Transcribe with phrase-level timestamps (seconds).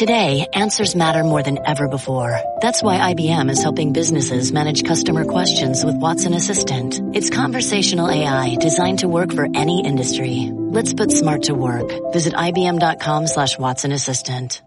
[0.00, 2.40] Today, answers matter more than ever before.
[2.62, 6.98] That's why IBM is helping businesses manage customer questions with Watson Assistant.
[7.14, 10.50] It's conversational AI designed to work for any industry.
[10.54, 11.86] Let's put smart to work.
[12.14, 14.62] Visit IBM.com slash Watson Assistant.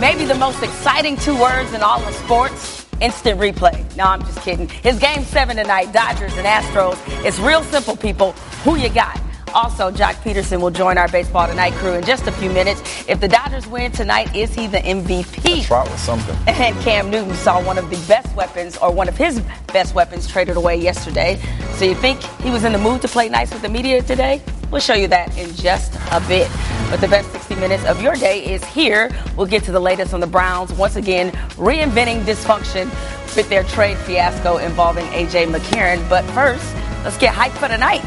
[0.00, 3.84] Maybe the most exciting two words in all of sports instant replay.
[3.96, 4.70] No, I'm just kidding.
[4.84, 6.98] It's game seven tonight, Dodgers and Astros.
[7.24, 8.32] It's real simple, people.
[8.64, 9.20] Who you got?
[9.54, 12.80] Also, Joc Pederson will join our Baseball Tonight crew in just a few minutes.
[13.08, 15.64] If the Dodgers win tonight, is he the MVP?
[15.64, 16.36] Try with something.
[16.60, 19.40] And Cam Newton saw one of the best weapons, or one of his
[19.72, 21.40] best weapons, traded away yesterday.
[21.74, 24.42] So you think he was in the mood to play nice with the media today?
[24.70, 26.50] We'll show you that in just a bit.
[26.90, 29.10] But the best 60 minutes of your day is here.
[29.36, 32.84] We'll get to the latest on the Browns, once again, reinventing dysfunction
[33.34, 35.46] with their trade fiasco involving A.J.
[35.46, 36.06] McCarron.
[36.08, 36.74] But first,
[37.04, 38.02] let's get hyped for tonight.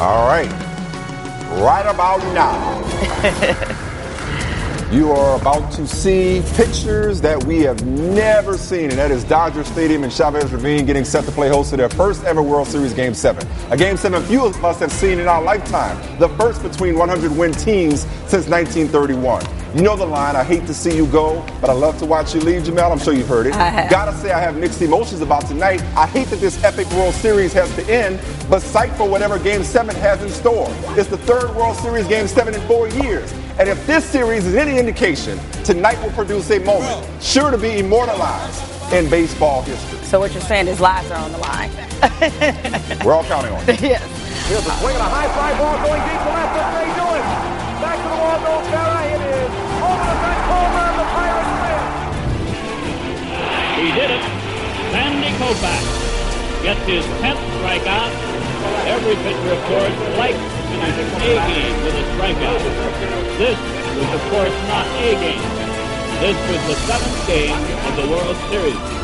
[0.00, 0.50] All right.
[1.60, 3.88] Right about now.
[4.92, 9.64] you are about to see pictures that we have never seen, and that is Dodger
[9.64, 12.92] Stadium and Chavez Ravine getting set to play host to their first ever World Series
[12.92, 13.48] Game 7.
[13.70, 17.34] A Game 7 few of us have seen in our lifetime, the first between 100
[17.34, 19.42] win teams since 1931.
[19.74, 22.34] You know the line, I hate to see you go, but I love to watch
[22.34, 22.92] you leave, Jemele.
[22.92, 23.54] I'm sure you've heard it.
[23.88, 25.80] Gotta say, I have mixed emotions about tonight.
[25.96, 29.64] I hate that this epic World Series has to end, but psych for whatever Game
[29.64, 30.66] 7 has in store.
[30.98, 33.32] It's the third World Series Game 7 in four years.
[33.58, 37.78] And if this series is any indication, tonight will produce a moment sure to be
[37.78, 39.98] immortalized in baseball history.
[40.04, 41.70] So what you're saying is lives are on the line.
[43.04, 43.80] We're all counting on it.
[43.92, 44.00] yes.
[44.48, 46.56] Here's a swing and a high fly ball going deep to left.
[46.56, 47.24] What's Ray doing?
[47.84, 49.04] Back to the wall goes Berra.
[49.12, 49.52] It is
[49.84, 51.80] over the back Homer and the Pirates win.
[53.84, 54.24] He did it.
[54.96, 55.84] Sandy Koufax
[56.64, 58.12] gets his 10th strikeout.
[58.88, 60.40] Every pitcher, of course, likes
[60.72, 63.21] finishing A game with a strikeout.
[63.38, 63.58] This
[63.96, 65.40] was, of course, not A game.
[66.20, 67.56] This was the seventh game
[67.86, 69.01] of the World Series.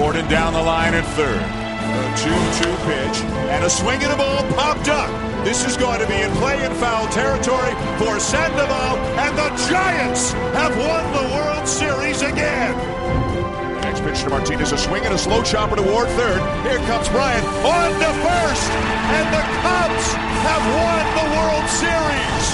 [0.00, 1.36] Gordon down the line at third.
[1.36, 3.20] A 2-2 pitch
[3.52, 5.12] and a swing and a ball popped up.
[5.44, 7.68] This is going to be in play in foul territory
[8.00, 12.72] for Sandoval, and the Giants have won the World Series again.
[13.76, 16.40] The next pitch to Martinez, a swing and a slow chopper toward third.
[16.64, 20.06] Here comes Bryant on to first, and the Cubs
[20.48, 22.46] have won the World Series.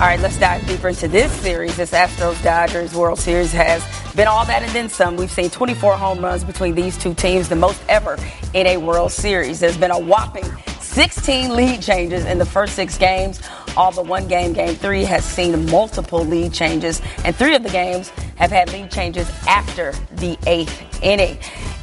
[0.00, 1.76] All right, let's dive deeper into this series.
[1.76, 3.84] This Astros Dodgers World Series has
[4.14, 5.16] been all that and then some.
[5.16, 8.18] We've seen 24 home runs between these two teams, the most ever
[8.54, 9.60] in a World Series.
[9.60, 10.44] There's been a whopping
[10.80, 13.40] 16 lead changes in the first six games.
[13.76, 17.70] All but one game, game three, has seen multiple lead changes, and three of the
[17.70, 21.38] games have had lead changes after the eighth inning.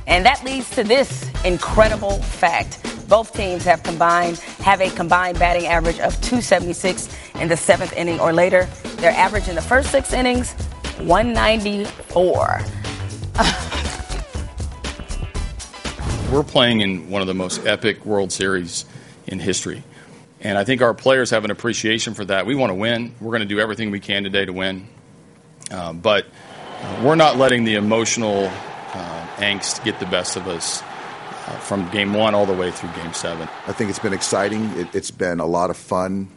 [0.08, 2.84] And that leads to this incredible fact.
[3.08, 8.20] Both teams have combined have a combined batting average of 276 in the seventh inning
[8.20, 8.68] or later.
[8.98, 10.54] Their average in the first six innings,
[11.00, 12.62] 194.
[16.32, 18.86] We're playing in one of the most epic World Series
[19.28, 19.84] in history.
[20.42, 22.46] And I think our players have an appreciation for that.
[22.46, 23.16] We want to win.
[23.20, 24.88] We're going to do everything we can today to win.
[25.72, 26.26] Uh, but
[26.82, 31.90] uh, we're not letting the emotional uh, angst get the best of us uh, from
[31.90, 33.48] game one all the way through game seven.
[33.66, 34.66] I think it's been exciting.
[34.72, 36.30] It, it's been a lot of fun,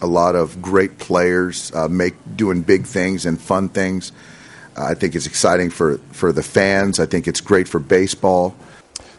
[0.00, 4.12] a lot of great players uh, make doing big things and fun things.
[4.76, 7.00] Uh, I think it's exciting for, for the fans.
[7.00, 8.54] I think it's great for baseball.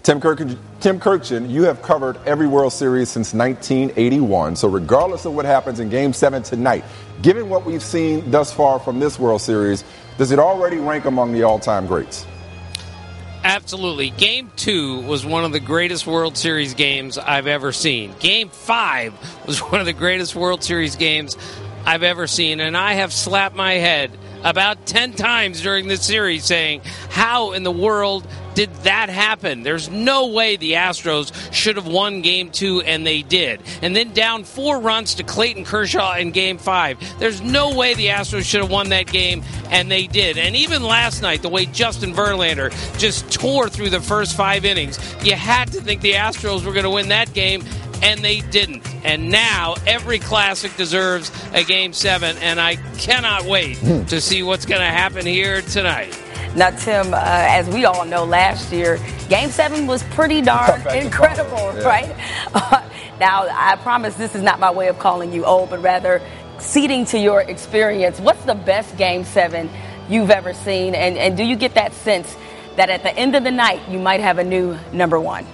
[0.04, 4.56] Tim Kurkjian, Tim Kurkjian, you have covered every World Series since 1981.
[4.56, 6.84] So, regardless of what happens in Game 7 tonight,
[7.22, 9.84] given what we've seen thus far from this World Series,
[10.18, 12.26] does it already rank among the all time greats?
[13.44, 14.12] Absolutely.
[14.12, 18.14] Game two was one of the greatest World Series games I've ever seen.
[18.20, 19.14] Game five
[19.48, 21.36] was one of the greatest World Series games
[21.86, 22.60] I've ever seen.
[22.60, 24.12] And I have slapped my head
[24.44, 29.64] about 10 times during this series saying, How in the world did that happen?
[29.64, 31.32] There's no way the Astros
[31.62, 33.62] should have won game two, and they did.
[33.82, 36.98] And then down four runs to Clayton Kershaw in game five.
[37.20, 40.38] There's no way the Astros should have won that game, and they did.
[40.38, 45.00] And even last night, the way Justin Verlander just tore through the first five innings,
[45.24, 47.64] you had to think the Astros were going to win that game,
[48.02, 48.84] and they didn't.
[49.06, 54.04] And now every classic deserves a game seven, and I cannot wait hmm.
[54.06, 56.18] to see what's going to happen here tonight.
[56.56, 59.00] Now, Tim, uh, as we all know, last year,
[59.30, 61.84] Game 7 was pretty darn incredible, yeah.
[61.84, 62.16] right?
[62.54, 62.84] Uh,
[63.20, 66.22] now, I promise this is not my way of calling you old, but rather
[66.60, 68.20] ceding to your experience.
[68.20, 69.70] What's the best Game 7
[70.10, 70.94] you've ever seen?
[70.94, 72.36] And, and do you get that sense
[72.76, 75.46] that at the end of the night, you might have a new number one?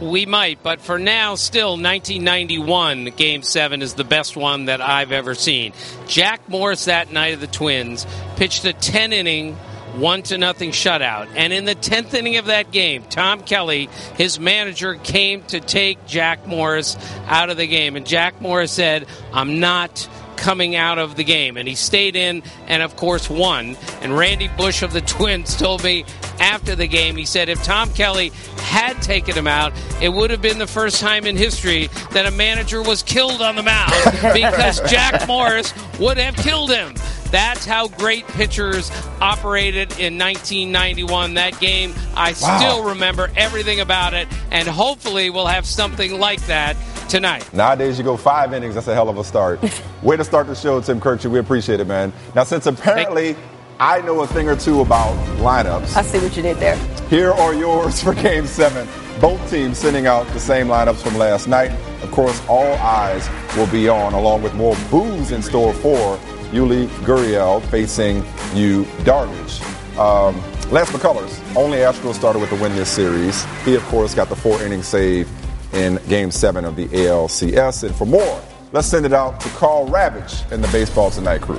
[0.00, 5.10] We might, but for now, still 1991 Game 7 is the best one that I've
[5.10, 5.72] ever seen.
[6.06, 8.06] Jack Morris that night of the Twins
[8.36, 9.56] pitched a 10 inning,
[9.96, 11.28] one to nothing shutout.
[11.34, 16.06] And in the 10th inning of that game, Tom Kelly, his manager, came to take
[16.06, 16.96] Jack Morris
[17.26, 17.96] out of the game.
[17.96, 20.08] And Jack Morris said, I'm not
[20.38, 21.56] coming out of the game.
[21.56, 23.76] And he stayed in and, of course, won.
[24.00, 26.04] And Randy Bush of the Twins told me
[26.40, 30.40] after the game, he said if Tom Kelly had taken him out, it would have
[30.40, 33.92] been the first time in history that a manager was killed on the mound
[34.32, 36.94] because Jack Morris would have killed him.
[37.30, 38.90] That's how great pitchers
[39.20, 41.34] operated in 1991.
[41.34, 42.58] That game, I Wow.
[42.58, 46.76] still remember everything about it, and hopefully we'll have something like that
[47.08, 47.44] tonight.
[47.52, 48.74] Nowadays, you go five innings.
[48.74, 49.60] That's a hell of a start.
[50.02, 51.30] Way to start the show, Tim Kurkjian.
[51.30, 52.12] We appreciate it, man.
[52.34, 53.36] Now, since apparently
[53.80, 56.76] I know a thing or two about lineups, I see what you did there.
[57.10, 58.88] here are yours for Game 7.
[59.20, 61.72] Both teams sending out the same lineups from last night.
[62.02, 66.18] Of course, all eyes will be on, along with more booze in store for
[66.50, 68.16] Yuli Gurriel facing
[68.54, 69.60] Yu Darvish.
[69.98, 70.34] Um,
[70.70, 73.44] Lance McCullers, only Astros starter with the win this series.
[73.64, 75.28] He, of course, got the four inning save
[75.74, 77.84] in Game 7 of the ALCS.
[77.84, 78.40] And for more,
[78.72, 81.58] let's send it out to Karl Ravech and the Baseball Tonight crew.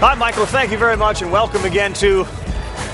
[0.00, 0.46] Hi, Michael.
[0.46, 2.24] Thank you very much, and welcome again to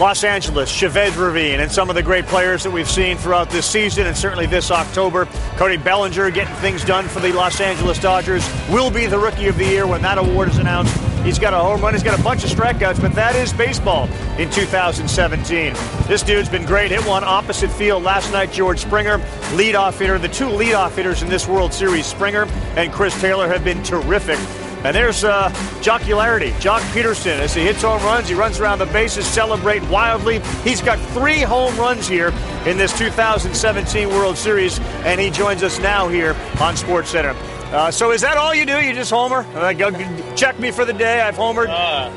[0.00, 3.66] Los Angeles, Chavez Ravine, and some of the great players that we've seen throughout this
[3.66, 5.26] season and certainly this October.
[5.56, 9.58] Cody Bellinger getting things done for the Los Angeles Dodgers will be the Rookie of
[9.58, 10.96] the Year when that award is announced.
[11.24, 14.08] He's got a home run, he's got a bunch of strikeouts, but that is baseball
[14.38, 15.74] in 2017.
[16.06, 16.92] This dude's been great.
[16.92, 18.52] Hit one opposite field last night.
[18.52, 19.18] George Springer,
[19.56, 20.16] leadoff hitter.
[20.16, 22.44] The two leadoff hitters in this World Series, Springer
[22.76, 24.38] and Chris Taylor, have been terrific.
[24.84, 25.50] And there's uh,
[25.82, 26.50] jocularity.
[26.52, 30.38] Joc Pederson, as he hits home runs, he runs around the bases, celebrate wildly.
[30.62, 32.32] He's got three home runs here
[32.64, 37.34] in this 2017 World Series, and he joins us now here on Sports Center.
[37.70, 38.80] Uh, so is that all you do?
[38.80, 39.42] You just homer?
[39.74, 39.90] Go,
[40.36, 41.20] check me for the day.
[41.20, 41.68] I've homered.
[41.68, 42.10] Uh,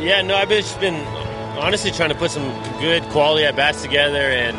[0.00, 0.94] yeah, no, I've just been
[1.58, 2.48] honestly trying to put some
[2.80, 4.56] good quality at bats together, and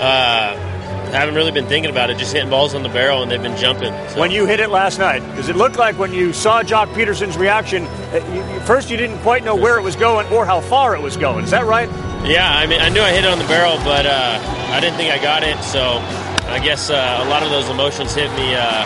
[0.00, 0.67] uh,
[1.10, 2.18] haven't really been thinking about it.
[2.18, 3.92] Just hitting balls on the barrel, and they've been jumping.
[4.10, 4.20] So.
[4.20, 7.36] When you hit it last night, does it look like when you saw Joc Pederson's
[7.36, 10.94] reaction, uh, you- first you didn't quite know where it was going or how far
[10.94, 11.44] it was going?
[11.44, 11.88] Is that right?
[12.24, 14.38] Yeah, I mean, I knew I hit it on the barrel, but uh,
[14.72, 15.56] I didn't think I got it.
[15.62, 16.02] So
[16.48, 18.84] I guess uh, a lot of those emotions hit me uh,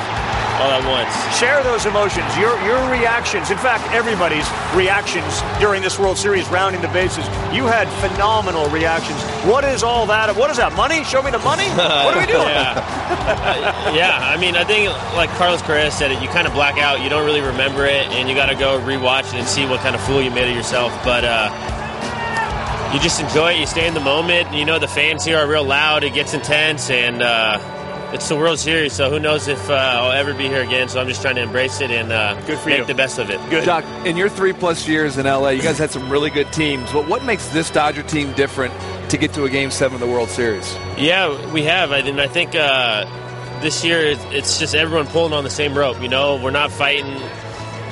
[0.61, 1.13] all at once.
[1.39, 3.51] Share those emotions, your your reactions.
[3.51, 7.27] In fact, everybody's reactions during this World Series rounding the bases.
[7.53, 9.21] You had phenomenal reactions.
[9.49, 10.35] What is all that?
[10.37, 10.75] What is that?
[10.75, 11.05] Money?
[11.05, 11.69] Show me the money.
[12.03, 12.49] What are we doing?
[12.49, 13.95] yeah.
[13.95, 17.01] yeah, I mean, I think like Carlos Correa said it, you kind of black out.
[17.01, 19.81] You don't really remember it, and you got to go rewatch it and see what
[19.81, 20.93] kind of fool you made of yourself.
[21.05, 21.51] But uh,
[22.93, 23.61] you just enjoy it.
[23.61, 24.53] You stay in the moment.
[24.53, 26.03] You know, the fans here are real loud.
[26.05, 27.59] It gets intense, and uh,
[28.13, 28.93] it's the World Series.
[28.93, 30.89] So who knows if uh, I'll ever be here again?
[30.89, 32.85] So I'm just trying to embrace it and uh, make you.
[32.85, 33.41] the best of it.
[33.51, 33.65] Good.
[33.65, 36.91] Doc, in your three plus years in LA, you guys had some really good teams.
[36.93, 38.75] But what makes this Dodger team different
[39.11, 40.75] to get to a Game Seven of the World Series?
[40.99, 41.93] Yeah, we have.
[41.93, 43.05] I, and I think uh,
[43.61, 46.01] this year it- it's just everyone pulling on the same rope.
[46.03, 47.13] You know, we're not fighting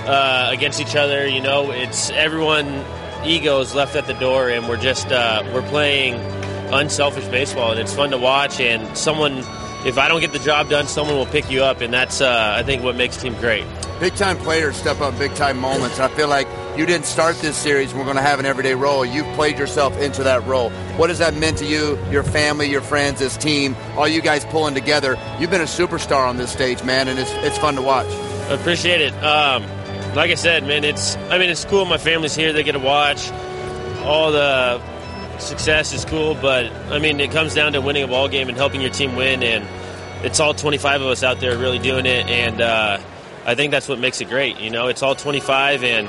[0.06, 1.26] uh, against each other.
[1.26, 2.84] You know, it's everyone
[3.24, 6.14] egos left at the door, and we're just uh, we're playing
[6.72, 8.60] unselfish baseball, and it's fun to watch.
[8.60, 9.42] And someone,
[9.84, 12.54] if I don't get the job done, someone will pick you up, and that's uh,
[12.56, 13.64] I think what makes team great.
[13.98, 16.00] Big time players step up big time moments.
[16.00, 16.46] I feel like
[16.76, 17.92] you didn't start this series.
[17.92, 19.04] We're going to have an everyday role.
[19.04, 20.70] You've played yourself into that role.
[20.96, 24.44] What has that meant to you, your family, your friends, this team, all you guys
[24.46, 25.18] pulling together?
[25.38, 28.08] You've been a superstar on this stage, man, and it's it's fun to watch.
[28.48, 29.12] Appreciate it.
[29.22, 29.62] Um,
[30.14, 31.84] like I said, man, it's I mean it's cool.
[31.84, 33.30] My family's here; they get to watch.
[34.02, 34.80] All the
[35.40, 38.56] success is cool, but I mean it comes down to winning a ball game and
[38.56, 39.66] helping your team win, and
[40.24, 42.98] it's all 25 of us out there really doing it, and uh,
[43.46, 44.60] I think that's what makes it great.
[44.60, 46.08] You know, it's all 25, and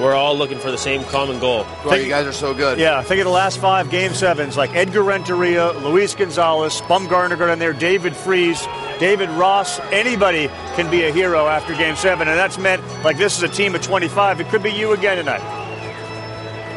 [0.00, 1.66] we're all looking for the same common goal.
[1.84, 2.78] Well, you guys are so good.
[2.78, 7.50] Yeah, think of the last five game sevens like Edgar Renteria, Luis Gonzalez, Bumgarner got
[7.50, 8.66] in there, David Freese,
[8.98, 9.80] David Ross.
[9.90, 13.48] Anybody can be a hero after game seven, and that's meant like this is a
[13.48, 14.40] team of 25.
[14.40, 15.61] It could be you again tonight.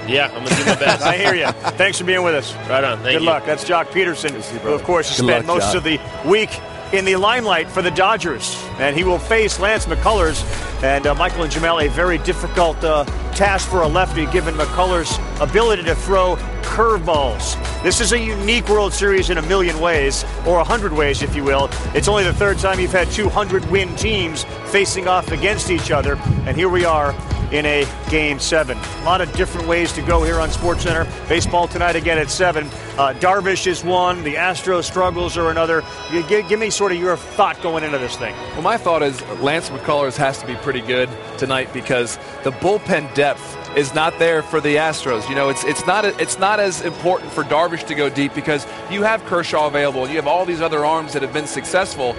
[0.07, 1.03] Yeah, I'm gonna do my best.
[1.05, 1.47] I hear you.
[1.77, 2.53] Thanks for being with us.
[2.69, 2.97] Right on.
[2.99, 3.27] Thank Good you.
[3.29, 3.45] luck.
[3.45, 5.77] That's Joc Pederson, who, of course, has Good spent luck, most Joc.
[5.77, 6.59] of the week
[6.93, 8.55] in the limelight for the Dodgers.
[8.79, 10.43] And he will face Lance McCullers.
[10.83, 15.17] And uh, Michael and Jemele, a very difficult uh, task for a lefty, given McCullers'
[15.41, 17.55] ability to throw curveballs.
[17.81, 21.35] This is a unique World Series in a million ways, or a hundred ways, if
[21.35, 21.69] you will.
[21.93, 26.15] It's only the third time you've had 200 win teams facing off against each other.
[26.45, 27.13] And here we are
[27.55, 28.77] in a game seven.
[28.77, 31.05] A lot of different ways to go here on SportsCenter.
[31.29, 32.65] Baseball tonight again at seven.
[32.97, 34.23] Uh, Darvish is one.
[34.23, 35.83] The Astros struggles are another.
[36.11, 38.35] You, give, give me sort of your thought going into this thing.
[38.53, 43.13] Well, my thought is Lance McCullers has to be pretty good tonight because the bullpen
[43.13, 45.27] depth is not there for the Astros.
[45.29, 48.65] You know, it's it's not it's not as important for Darvish to go deep because
[48.89, 52.15] you have Kershaw available and you have all these other arms that have been successful.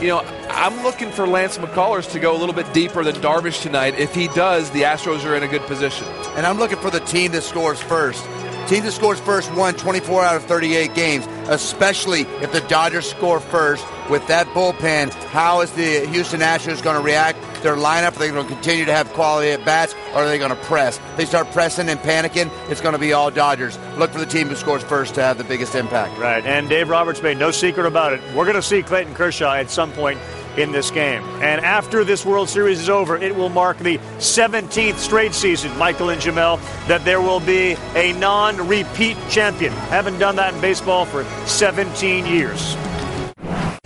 [0.00, 3.62] You know, I'm looking for Lance McCullers to go a little bit deeper than Darvish
[3.62, 3.98] tonight.
[3.98, 6.06] If he does, the Astros are in a good position.
[6.36, 8.24] And I'm looking for the team that scores first.
[8.68, 13.40] Team that scores first won 24 out of 38 games, especially if the Dodgers score
[13.40, 13.84] first.
[14.08, 17.38] With that bullpen, how is the Houston Astros going to react?
[17.62, 20.38] Their lineup, are they going to continue to have quality at bats, or are they
[20.38, 20.98] going to press?
[20.98, 23.78] If they start pressing and panicking, it's going to be all Dodgers.
[23.96, 26.18] Look for the team who scores first to have the biggest impact.
[26.18, 28.20] Right, and Dave Roberts made no secret about it.
[28.34, 30.18] We're going to see Clayton Kershaw at some point
[30.58, 31.22] in this game.
[31.40, 36.10] And after this World Series is over, it will mark the 17th straight season, Michael
[36.10, 39.72] and Jemele, that there will be a non repeat champion.
[39.72, 42.76] Haven't done that in baseball for 17 years.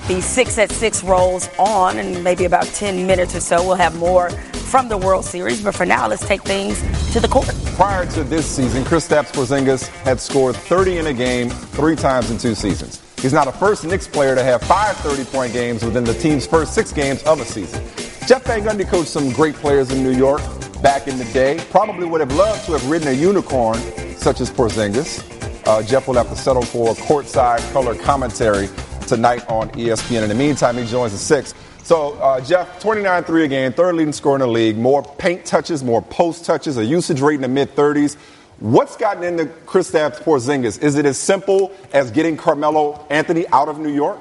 [0.09, 3.97] The six at six rolls on, and maybe about 10 minutes or so, we'll have
[3.97, 5.62] more from the World Series.
[5.62, 6.80] But for now, let's take things
[7.12, 7.54] to the court.
[7.76, 12.30] Prior to this season, Chris Kristaps Porzingis had scored 30 in a game three times
[12.30, 13.00] in two seasons.
[13.21, 16.75] He's now the first Knicks player to have five 30-point games within the team's first
[16.75, 17.80] six games of a season.
[18.26, 20.42] Jeff Van Gundy coached some great players in New York
[20.82, 21.64] back in the day.
[21.71, 23.78] Probably would have loved to have ridden a unicorn
[24.16, 25.28] such as Porzingis.
[25.66, 28.68] Uh, Jeff will have to settle for courtside color commentary
[29.02, 30.23] tonight on ESPN.
[30.23, 31.54] In the meantime, he joins the six.
[31.82, 35.44] So, uh, Jeff, 29 3 a game, third leading scorer in the league, more paint
[35.44, 38.16] touches, more post touches, a usage rate in the mid 30s.
[38.61, 40.80] What's gotten into Kristaps Porzingis?
[40.80, 44.21] Is it as simple as getting Carmelo Anthony out of New York?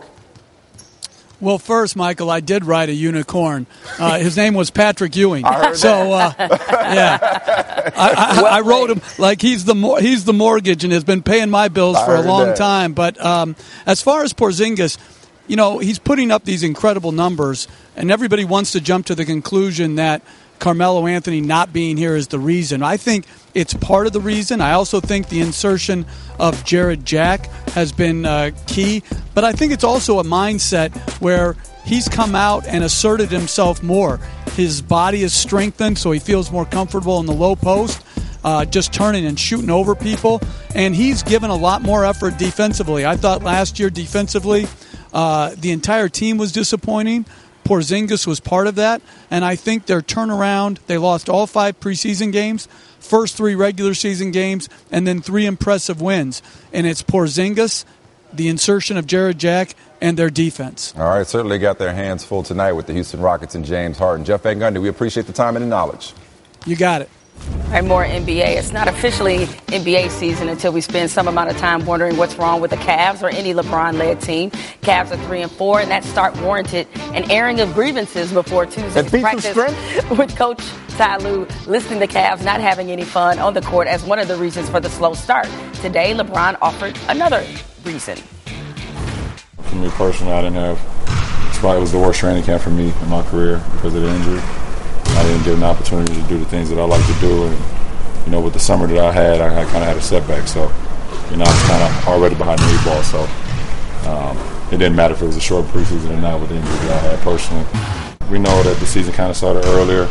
[1.41, 3.65] Well, first, Michael, I did ride a unicorn.
[4.00, 5.43] Uh, his name was Patrick Ewing.
[5.74, 7.17] So, uh, yeah,
[7.95, 11.24] I, I, I wrote him like he's the mor- he's the mortgage and has been
[11.24, 12.93] paying my bills for a long time.
[12.93, 13.55] But um,
[13.86, 14.98] as far as Porzingis,
[15.48, 19.24] you know, he's putting up these incredible numbers, and everybody wants to jump to the
[19.25, 20.21] conclusion that
[20.60, 22.83] Carmelo Anthony not being here is the reason.
[22.83, 24.62] I think it's part of the reason.
[24.62, 26.05] I also think the insertion
[26.39, 29.03] of Jarrett Jack has been uh, key,
[29.34, 30.91] but I think it's also a mindset
[31.22, 31.55] where
[31.86, 34.20] he's come out and asserted himself more.
[34.53, 38.03] His body is strengthened, so he feels more comfortable in the low post.
[38.43, 40.41] Uh, just turning and shooting over people,
[40.74, 43.05] and he's given a lot more effort defensively.
[43.05, 44.65] I thought last year defensively,
[45.13, 47.27] uh, the entire team was disappointing.
[47.63, 50.79] Porzingis was part of that, and I think their turnaround.
[50.87, 52.67] They lost all five preseason games,
[52.99, 56.41] first three regular season games, and then three impressive wins.
[56.73, 57.85] And it's Porzingis,
[58.33, 60.93] the insertion of Jarrett Jack, and their defense.
[60.97, 64.25] All right, certainly got their hands full tonight with the Houston Rockets and James Harden.
[64.25, 66.13] Jeff Van Gundy, we appreciate the time and the knowledge.
[66.65, 67.09] You got it.
[67.71, 68.57] All right, more NBA.
[68.57, 72.60] It's not officially NBA season until we spend some amount of time wondering what's wrong
[72.60, 74.51] with the Cavs or any LeBron-led team.
[74.81, 79.10] Cavs are three and four, and that start warranted an airing of grievances before Tuesday's
[79.10, 79.55] practice
[80.10, 84.03] with Coach Ty Lue listing the Cavs not having any fun on the court as
[84.03, 85.48] one of the reasons for the slow start.
[85.75, 87.45] Today, LeBron offered another
[87.86, 88.17] reason.
[89.62, 91.48] For me personally, I didn't have.
[91.50, 94.10] It's probably was the worst training camp for me in my career because of the
[94.10, 94.41] injury.
[95.17, 97.57] I didn't get an opportunity to do the things that I like to do, and
[98.25, 100.47] you know, with the summer that I had, I, I kind of had a setback.
[100.47, 100.71] So,
[101.29, 103.03] you know, I was kind of already behind the eight ball.
[103.03, 103.21] So,
[104.09, 104.37] um,
[104.71, 107.03] it didn't matter if it was a short preseason or not with the injury that
[107.03, 107.65] I had personally.
[108.29, 110.07] We know that the season kind of started earlier.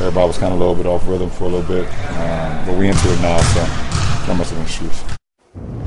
[0.00, 2.76] Everybody was kind of a little bit off rhythm for a little bit, um, but
[2.76, 3.60] we into it now, so
[4.26, 5.04] not much of an excuse.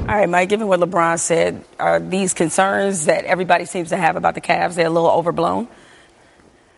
[0.08, 4.16] All right, Mike, given what LeBron said, are these concerns that everybody seems to have
[4.16, 5.68] about the Cavs, they're a little overblown?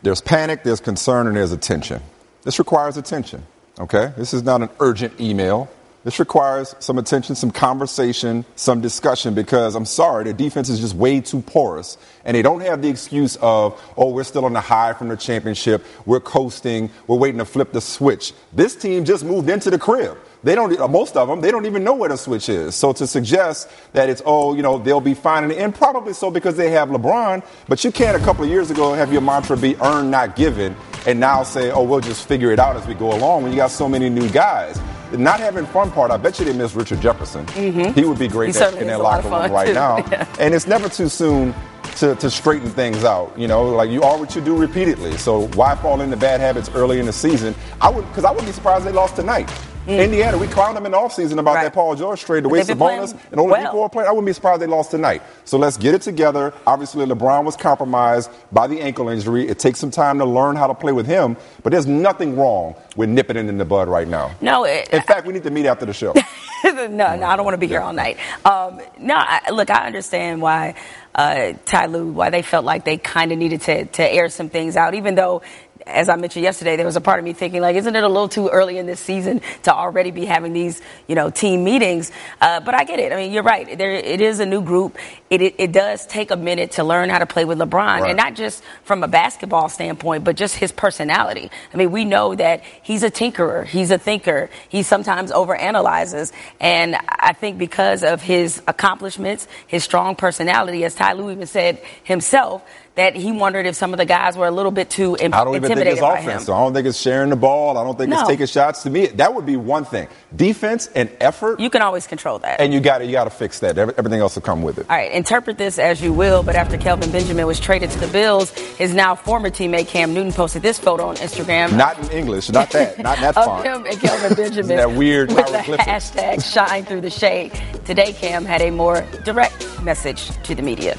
[0.06, 2.00] There's panic, there's concern, and there's attention.
[2.44, 3.44] This requires attention,
[3.80, 4.14] okay?
[4.16, 5.68] This is not an urgent email.
[6.04, 10.94] This requires some attention, some conversation, some discussion because I'm sorry, the defense is just
[10.94, 11.98] way too porous.
[12.24, 15.18] And they don't have the excuse of, oh, we're still on the high from the
[15.18, 15.84] championship.
[16.06, 16.92] We're coasting.
[17.08, 18.34] We're waiting to flip the switch.
[18.54, 20.20] This team just moved into the crib.
[20.46, 22.76] They don't, uh, most of them, they don't even know where the switch is.
[22.76, 26.14] So to suggest that it's, oh, you know, they'll be fine in the end, probably
[26.14, 27.44] so because they have LeBron.
[27.68, 30.76] But you can't a couple of years ago have your mantra be earn, not given,
[31.08, 33.58] and now say, oh, we'll just figure it out as we go along when you
[33.58, 34.80] got so many new guys
[35.18, 37.46] not having fun part, I bet you they miss Richard Jefferson.
[37.46, 37.94] Mm-hmm.
[37.94, 39.74] He would be great in that is a lot of locker room right too.
[39.74, 39.98] now.
[40.12, 40.28] Yeah.
[40.40, 41.54] And it's never too soon
[41.98, 43.38] to, to straighten things out.
[43.38, 45.18] You know, like you are what you do repeatedly.
[45.18, 47.56] So why fall into bad habits early in the season?
[47.80, 49.50] I would because I wouldn't be surprised they lost tonight.
[49.88, 53.12] Indiana, we clowned them in the offseason about that Paul George trade, the way Sabonis
[53.32, 53.64] and all the well.
[53.64, 54.08] people were playing.
[54.08, 55.22] I wouldn't be surprised they lost tonight.
[55.44, 56.54] So let's get it together.
[56.66, 59.48] Obviously, LeBron was compromised by the ankle injury.
[59.48, 62.76] It takes some time to learn how to play with him, but there's nothing wrong
[62.96, 64.32] with nipping it in the bud right now.
[64.42, 66.14] No, it, In fact, we need to meet after the show.
[66.64, 68.18] no, no, I don't want to be here all night.
[68.44, 70.76] Um, no, I, look, I understand why
[71.14, 74.50] uh, Ty Lue, why they felt like they kind of needed to, to air some
[74.50, 75.42] things out, even though.
[75.88, 78.08] As I mentioned yesterday, there was a part of me thinking, like, isn't it a
[78.08, 82.12] little too early in this season to already be having these, you know, team meetings?
[82.42, 83.12] Uh, but I get it.
[83.12, 83.78] I mean, you're right.
[83.78, 84.98] There, it is a new group.
[85.30, 88.10] It, it, it does take a minute to learn how to play with LeBron, Right.
[88.10, 91.52] and not just from a basketball standpoint, but just his personality.
[91.72, 96.96] I mean, we know that he's a tinkerer, he's a thinker, he sometimes overanalyzes, and
[97.10, 102.64] I think because of his accomplishments, his strong personality, as Ty Lue even said himself,
[102.96, 105.44] that he wondered if some of the guys were a little bit too im- I
[105.44, 106.46] don't even think intimidated it's offense.
[106.46, 107.78] So I don't think it's sharing the ball.
[107.78, 108.20] I don't think No.
[108.22, 108.84] it's taking shots.
[108.84, 110.08] To me, that would be one thing.
[110.36, 112.62] Defense and effort, You can always control that.
[112.62, 113.78] and you got to you got to fix that.
[113.78, 114.86] Everything else will come with it.
[114.90, 118.08] All right, interpret this as you will, but after Kelvin Benjamin was traded to the
[118.08, 121.74] Bills, his now former teammate Cam Newton posted this photo on Instagram.
[121.76, 123.66] Not in English, not that, not that of font.
[123.66, 124.78] him and Kelvin Benjamin.
[124.78, 127.52] That weird with the hashtag shine through the shade.
[127.86, 130.96] Today, Cam had a more direct message to the media.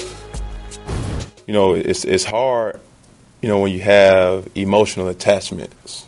[1.46, 2.80] You know, it's it's hard,
[3.40, 6.06] you know, when you have emotional attachments.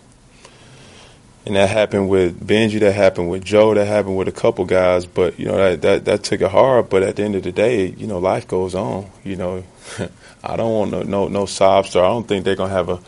[1.46, 5.06] And that happened with Benji, that happened with Joe, that happened with a couple guys,
[5.06, 6.90] but you know that that, that took it hard.
[6.90, 9.10] But at the end of the day, you know, life goes on.
[9.24, 9.64] You know,
[10.44, 12.04] I don't want no no no sob story.
[12.04, 13.00] I don't think they're gonna have a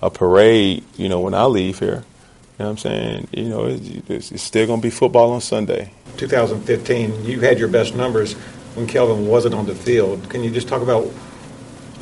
[0.00, 0.84] a parade.
[0.96, 2.04] You know, when I leave here,
[2.58, 3.28] you know what I'm saying?
[3.32, 5.92] You know, it's, it's still gonna be football on Sunday.
[6.16, 8.34] 2015, you had your best numbers
[8.74, 10.30] when Kelvin wasn't on the field.
[10.30, 11.10] Can you just talk about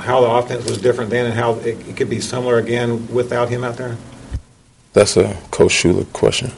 [0.01, 3.49] how the offense was different then and how it, it could be similar again without
[3.49, 3.97] him out there?
[4.93, 6.53] That's a Coach Shula question.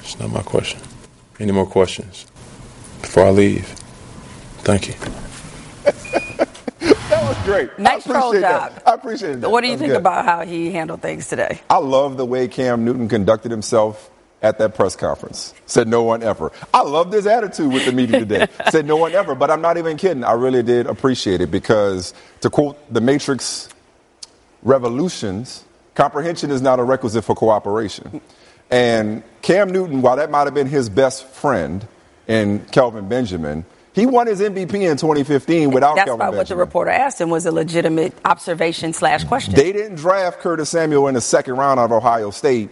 [0.00, 0.80] It's not my question.
[1.40, 2.26] Any more questions
[3.00, 3.66] before I leave?
[4.58, 4.94] Thank you.
[7.10, 7.78] That was great.
[7.78, 8.42] Nice I troll job.
[8.42, 8.82] that.
[8.86, 9.50] I appreciate that.
[9.50, 10.00] What do you That was think good.
[10.00, 11.60] about how he handled things today?
[11.70, 14.10] I love the way Cam Newton conducted himself
[14.44, 15.54] at that press conference.
[15.64, 16.52] Said no one ever.
[16.72, 18.46] I love this attitude with the media today.
[18.70, 20.22] Said no one ever, but I'm not even kidding.
[20.22, 23.70] I really did appreciate it because, to quote the Matrix
[24.62, 28.20] revolutions, comprehension is not a requisite for cooperation.
[28.70, 31.86] And Cam Newton, while that might have been his best friend
[32.28, 36.56] in Kelvin Benjamin, he won his MVP in 2015 without That's Kelvin why what the
[36.56, 39.54] reporter asked him was a legitimate observation slash question.
[39.54, 42.68] They didn't draft Curtis Samuel in the second round out of Ohio State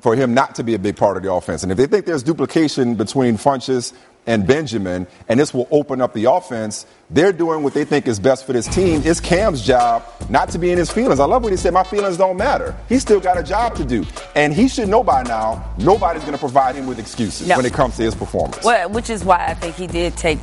[0.00, 1.62] for him not to be a big part of the offense.
[1.62, 3.92] And if they think there's duplication between Funchess
[4.26, 8.20] and Benjamin, and this will open up the offense, they're doing what they think is
[8.20, 9.00] best for this team.
[9.04, 11.20] It's Cam's job not to be in his feelings.
[11.20, 12.76] I love what he said, my feelings don't matter.
[12.88, 14.04] He's still got a job to do.
[14.36, 17.56] And he should know by now, nobody's going to provide him with excuses No.
[17.56, 18.62] when it comes to his performance.
[18.62, 20.38] Well, which is why I think he did take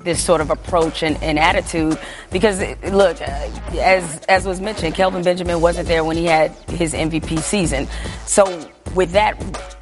[0.00, 1.96] this sort of approach and, and attitude
[2.32, 2.58] because
[2.90, 7.86] look, as as was mentioned, Kelvin Benjamin wasn't there when he had his MVP season.
[8.26, 9.36] So with that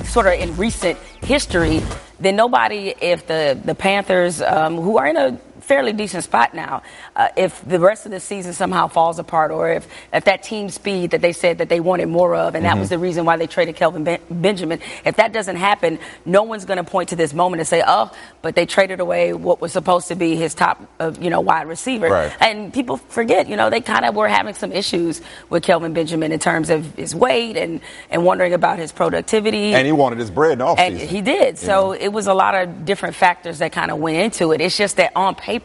[0.05, 1.83] sort of in recent history,
[2.19, 5.39] then nobody, if the the Panthers, um, who are in a
[5.71, 6.83] fairly decent spot now.
[7.15, 10.69] Uh, if the rest of the season somehow falls apart, or if, if that team
[10.69, 12.81] speed that they said that they wanted more of, and that Mm-hmm.
[12.81, 16.65] was the reason why they traded Kelvin ben- Benjamin, if that doesn't happen, no one's
[16.65, 18.11] going to point to this moment and say, "Oh,
[18.43, 21.67] but they traded away what was supposed to be his top, uh, you know, wide
[21.69, 22.33] receiver." Right.
[22.41, 26.31] And people forget, you know, they kind of were having some issues with Kelvin Benjamin
[26.33, 27.81] in terms of his weight and
[28.11, 29.75] and wondering about his productivity.
[29.75, 31.59] And he wanted his bread in the And he did.
[31.59, 34.61] So it was a lot of different factors that kind of went into it.
[34.61, 35.60] It's just that on paper,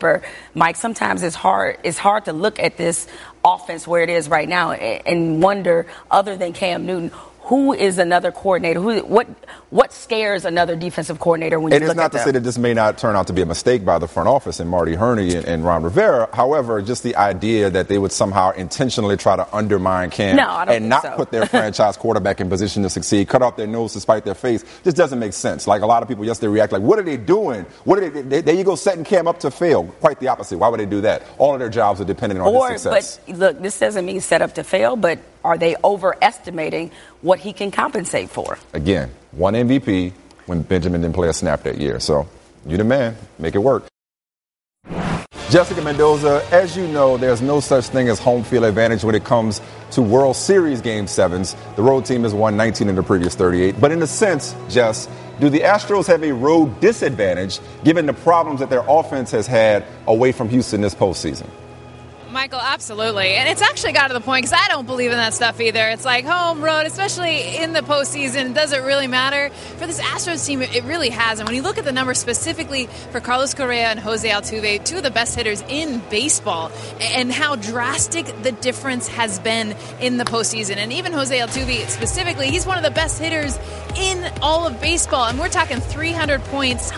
[0.53, 1.77] Mike, sometimes it's hard.
[1.84, 3.08] It's hard to look at this
[3.43, 7.12] offense where it is right now and wonder, other than Cam Newton,
[7.45, 8.81] who is another coordinator?
[8.81, 9.27] Who what
[9.69, 12.25] what scares another defensive coordinator when and you it's not to them?
[12.25, 14.60] say that this may not turn out to be a mistake by the front office
[14.60, 16.27] and Marty Hurney and, and Ron Rivera.
[16.34, 20.89] However, just the idea that they would somehow intentionally try to undermine Cam No, and
[20.89, 21.15] not so.
[21.15, 24.34] put their franchise quarterback in position to succeed, cut off their nose to spite their
[24.34, 25.67] face, just doesn't make sense.
[25.67, 27.63] Like a lot of people yesterday react like, what are they doing?
[27.84, 29.84] What are they, they, there you go, setting Cam up to fail.
[29.84, 30.58] Quite the opposite.
[30.58, 31.21] Why would they do that?
[31.38, 33.19] All of their jobs are dependent on or his success.
[33.27, 37.53] but look, this doesn't mean set up to fail, but are they overestimating what he
[37.53, 38.58] can compensate for?
[38.73, 40.12] Again, one MVP
[40.47, 41.99] when Benjamin didn't play a snap that year.
[41.99, 42.27] So
[42.65, 43.86] you the man, make it work.
[45.51, 49.23] Jessica Mendoza, as you know, there's no such thing as home field advantage when it
[49.23, 51.55] comes to World Series Game 7s.
[51.75, 53.79] The road team has won 19 in the previous 38.
[53.79, 55.08] But in a sense, Jess,
[55.39, 59.86] do the Astros have a road disadvantage given the problems that their offense has had
[60.08, 61.47] away from Houston this postseason?
[62.36, 63.36] Michael, absolutely.
[63.36, 65.88] And it's actually got to the point because I don't believe in that stuff either.
[65.88, 68.54] It's like home, road, especially in the postseason.
[68.54, 69.52] Does it really matter?
[69.78, 71.39] For this Astros team, it really has.
[71.39, 74.98] And when you look at the numbers specifically for Carlos Correa and Jose Altuve, two
[74.98, 80.26] of the best hitters in baseball, and how drastic the difference has been in the
[80.26, 80.76] postseason.
[80.76, 83.58] And even Jose Altuve specifically, he's one of the best hitters
[83.95, 85.24] in all of baseball.
[85.24, 86.91] And we're talking 300 points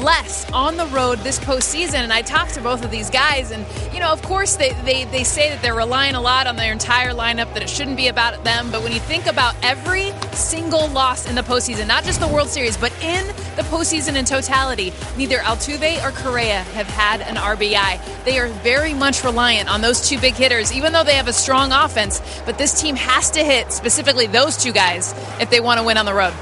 [0.00, 2.00] less on the road this postseason.
[2.00, 5.04] And I talked to both of these guys, and you know, of course, they, they,
[5.04, 8.08] they say that they're relying a lot on their entire lineup, that it shouldn't be
[8.08, 8.70] about them.
[8.70, 12.48] But when you think about every single loss in the postseason, not just the World
[12.48, 13.26] Series, but in
[13.56, 18.24] the postseason in totality, neither Altuve or Correa have had an RBI.
[18.24, 21.32] They are very much reliant on those two big hitters, even though they have a
[21.32, 22.22] strong offense.
[22.44, 25.96] But this team has to hit specifically those two guys if they want to win
[25.96, 26.34] on the road.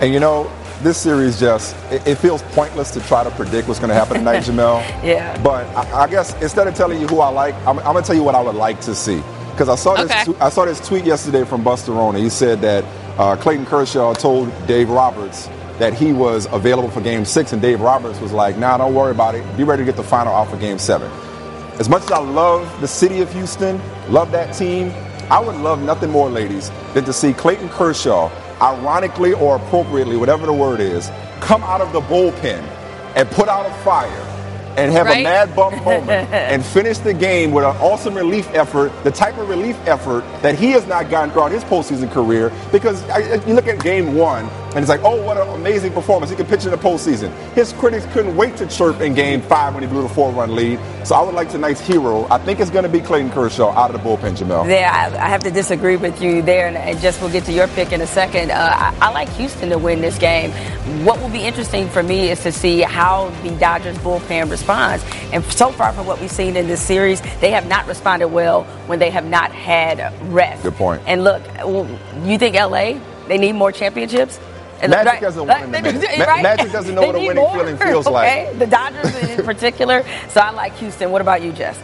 [0.00, 0.50] And you know,
[0.82, 4.18] this series just, it, it feels pointless to try to predict what's going to happen
[4.18, 4.80] tonight, Jemele.
[5.04, 5.40] Yeah.
[5.42, 8.06] But I, I guess instead of telling you who I like, I'm, I'm going to
[8.06, 9.22] tell you what I would like to see.
[9.52, 10.32] Because I saw this, Okay.
[10.32, 12.22] tw- I saw this tweet yesterday from Buster Olney.
[12.22, 12.84] He said that
[13.18, 17.80] uh, Clayton Kershaw told Dave Roberts that he was available for Game Six, and Dave
[17.80, 19.44] Roberts was like, "Nah, don't worry about it.
[19.56, 21.10] Be ready to get the final out for Game 7.
[21.78, 24.90] As much as I love the city of Houston, love that team,
[25.30, 28.30] I would love nothing more, ladies, than to see Clayton Kershaw,
[28.62, 32.62] ironically or appropriately, whatever the word is, come out of the bullpen
[33.16, 34.28] and put out a fire
[34.76, 39.10] and have a MadBum moment and finish the game with an awesome relief effort, the
[39.10, 42.52] type of relief effort that he has not gotten throughout his postseason career.
[42.70, 46.30] Because I, you look at game one, and it's like, oh, what an amazing performance.
[46.30, 47.30] He can pitch in the postseason.
[47.52, 50.54] His critics couldn't wait to chirp in game five when he blew the four run
[50.54, 50.80] lead.
[51.04, 52.26] So I would like tonight's hero.
[52.30, 54.68] I think it's going to be Clayton Kershaw out of the bullpen, Jemele.
[54.68, 57.52] Yeah, I, I have to disagree with you there, and, and just we'll get to
[57.52, 58.50] your pick in a second.
[58.50, 60.50] Uh, I, I like Houston to win this game.
[61.04, 65.04] What will be interesting for me is to see how the Dodgers bullpen responds.
[65.32, 68.64] And so far from what we've seen in this series, they have not responded well
[68.86, 70.62] when they have not had rest.
[70.62, 71.02] Good point.
[71.06, 71.42] And look,
[72.24, 74.38] you think LA they need more championships?
[74.82, 76.18] And Magic right- doesn't right- win in the minute.
[76.18, 76.42] Ma- right?
[76.42, 78.58] Magic doesn't know what a winning more, feeling feels like.
[78.58, 80.04] The Dodgers in particular.
[80.28, 81.10] So I like Houston.
[81.10, 81.78] What about you, Jess?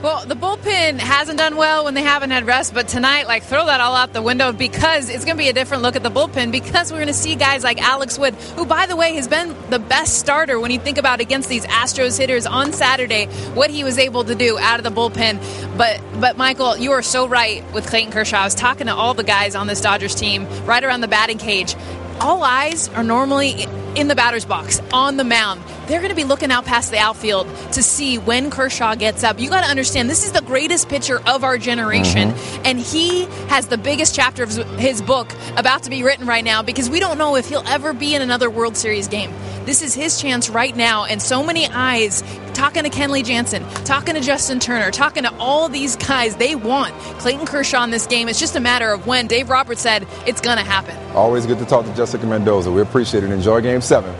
[0.00, 3.66] Well, the bullpen hasn't done well when they haven't had rest, but tonight, like, throw
[3.66, 6.10] that all out the window because it's going to be a different look at the
[6.10, 9.26] bullpen because we're going to see guys like Alex Wood, who, by the way, has
[9.26, 13.70] been the best starter when you think about against these Astros hitters on Saturday, what
[13.70, 15.76] he was able to do out of the bullpen.
[15.76, 18.36] But, but Michael, you are so right with Clayton Kershaw.
[18.36, 21.38] I was talking to all the guys on this Dodgers team right around the batting
[21.38, 21.74] cage.
[22.20, 25.62] All eyes are normally in the batter's box, on the mound.
[25.86, 29.40] They're going to be looking out past the outfield to see when Kershaw gets up.
[29.40, 32.62] You got to understand, this is the greatest pitcher of our generation, mm-hmm.
[32.66, 36.62] and he has the biggest chapter of his book about to be written right now
[36.62, 39.32] because we don't know if he'll ever be in another World Series game.
[39.68, 42.22] This is his chance right now, and so many eyes
[42.54, 46.36] talking to Kenley Jansen, talking to Justin Turner, talking to all these guys.
[46.36, 48.30] They want Clayton Kershaw in this game.
[48.30, 49.26] It's just a matter of when.
[49.26, 50.96] Dave Roberts said it's going to happen.
[51.14, 52.72] Always good to talk to Jessica Mendoza.
[52.72, 53.30] We appreciate it.
[53.30, 54.14] Enjoy game seven.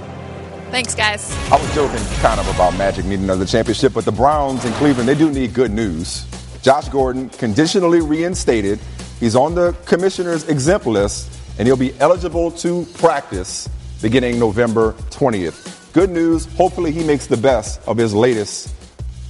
[0.70, 1.32] Thanks, guys.
[1.50, 5.08] I was joking kind of about Magic needing another championship, but the Browns in Cleveland,
[5.08, 6.26] they do need good news.
[6.60, 8.78] Josh Gordon, conditionally reinstated.
[9.18, 13.66] He's on the commissioner's exempt list, and he'll be eligible to practice
[14.00, 15.92] beginning November 20th.
[15.92, 16.46] Good news.
[16.56, 18.74] Hopefully, he makes the best of his latest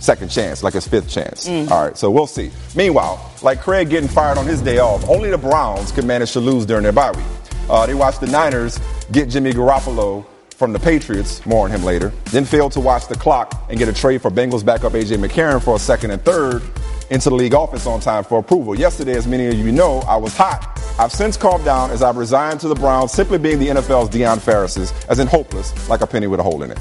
[0.01, 1.49] second chance, like his fifth chance.
[1.49, 1.71] Mm.
[1.71, 2.51] All right, so we'll see.
[2.77, 6.41] Meanwhile, like Craig getting fired on his day off, only the Browns could manage to
[6.41, 7.25] lose during their bye week.
[7.69, 8.79] Uh, they watched the Niners
[9.13, 13.15] get Jimmy Garoppolo from the Patriots, more on him later, then failed to watch the
[13.15, 15.17] clock and get a trade for Bengals backup A.J.
[15.17, 16.63] McCarron for a second and third
[17.11, 18.75] into the league office on time for approval.
[18.75, 20.81] Yesterday, as many of you know, I was hot.
[21.01, 24.41] I've since calmed down as I've resigned to the Browns, simply being the NFL's Deion
[24.41, 26.79] Ferris's, as in hopeless, like a penny with a hole in it.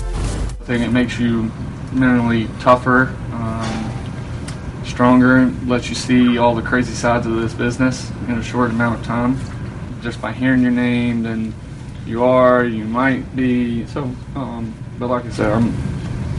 [0.00, 1.52] I think it makes you
[1.92, 8.10] mentally tougher, um, stronger and lets you see all the crazy sides of this business
[8.26, 9.38] in a short amount of time.
[10.02, 11.54] Just by hearing your name, then
[12.04, 13.86] you are, you might be.
[13.86, 15.72] So, um, but like I said, I'm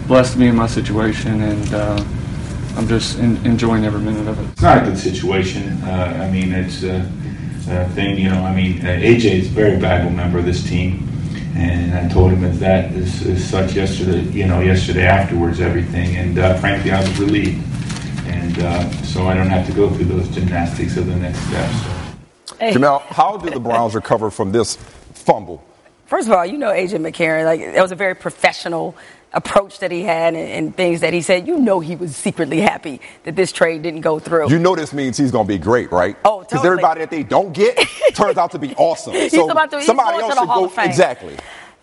[0.08, 2.06] blessed to be in my situation, and uh,
[2.78, 4.52] I'm just in, enjoying every minute of it.
[4.52, 5.82] It's not a good situation.
[5.82, 6.98] Uh, I mean, it's a,
[7.70, 8.44] a, thing, you know.
[8.44, 11.10] I mean, uh, AJ is a very valuable member of this team,
[11.56, 14.22] and I told him as that as, as such yesterday.
[14.30, 17.66] You know, yesterday afterwards, everything, and uh, frankly, I was relieved,
[18.28, 21.74] and uh, so I don't have to go through those gymnastics of the next steps.
[22.60, 22.74] Hey.
[22.74, 24.76] Jemele, how did the Browns recover from this
[25.14, 25.64] fumble?
[26.06, 28.96] First of all, you know AJ McCarron, like it was a very professional
[29.34, 32.62] approach that he had and, and, things that he said, you know he was secretly
[32.62, 34.50] happy that this trade didn't go through.
[34.50, 36.16] You know this means he's going to be great, right?
[36.24, 36.68] Oh, Because totally.
[36.70, 37.78] everybody that they don't get
[38.16, 39.14] turns out to be awesome.
[39.14, 41.36] so to, somebody else should go exactly.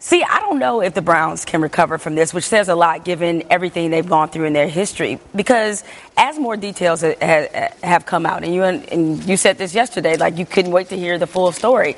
[0.05, 3.07] See, I don't know if the Browns can recover from this, which says a lot
[3.07, 5.19] given everything they've gone through in their history.
[5.35, 5.83] Because
[6.15, 10.45] as more details have come out, and you and you said this yesterday, like you
[10.45, 11.97] couldn't wait to hear the full story.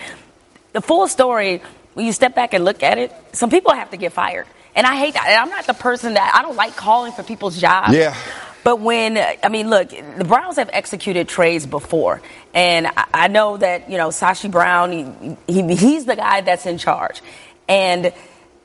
[0.73, 1.63] The full story,
[1.95, 4.47] when you step back and look at it, some people have to get fired.
[4.77, 5.27] And I hate that.
[5.27, 7.95] And I'm not the person that I don't like calling for people's jobs.
[7.95, 8.15] Yeah.
[8.63, 12.21] But when, I mean, look, the Browns have executed trades before.
[12.53, 16.67] And I, I know that, you know, Sashi Brown, he, he, he's the guy that's
[16.67, 17.23] in charge.
[17.69, 18.13] And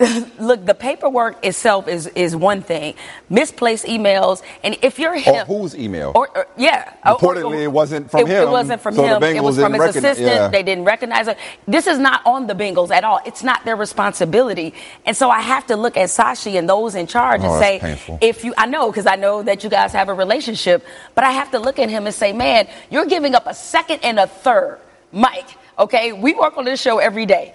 [0.40, 2.96] look, the paperwork itself is is one thing.
[3.30, 6.12] Misplaced emails, and if you're him, or whose email?
[6.16, 8.48] Or, or yeah, oh, reportedly or, it wasn't from it, him.
[8.48, 9.24] It wasn't from so him.
[9.24, 10.28] it was from his assistant.
[10.28, 10.48] Yeah.
[10.48, 11.38] They didn't recognize it.
[11.68, 13.20] This is not on the Bengals at all.
[13.26, 14.74] It's not their responsibility.
[15.06, 17.80] And so I have to look at Sashi and those in charge oh, and say,
[17.80, 18.18] painful.
[18.22, 20.84] if you, I know because I know that you guys have a relationship,
[21.14, 24.00] but I have to look at him and say, man, you're giving up a second
[24.04, 24.80] and a third,
[25.12, 25.58] Mike.
[25.78, 27.54] Okay, we work on this show every day.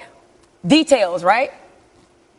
[0.66, 1.52] Details, right?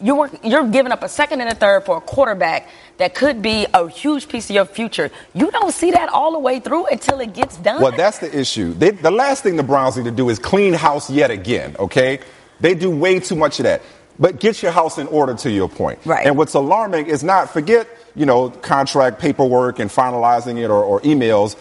[0.01, 3.41] You're work, you're giving up a second and a third for a quarterback that could
[3.41, 5.09] be a huge piece of your future.
[5.33, 7.81] You don't see that all the way through until it gets done.
[7.81, 8.73] Well, that's the issue.
[8.73, 11.75] They, the last thing the Browns need to do is clean house yet again.
[11.79, 12.19] Okay,
[12.59, 13.81] they do way too much of that.
[14.19, 15.99] But get your house in order to your point.
[16.03, 16.25] Right.
[16.25, 21.01] And what's alarming is not forget, you know, contract paperwork and finalizing it or, or
[21.01, 21.55] emails